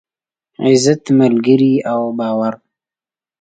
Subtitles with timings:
[0.63, 2.53] عزت، ملگري او باور.